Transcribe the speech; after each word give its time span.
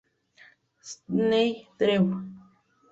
Sidney 0.87 1.67
Drew. 1.77 2.23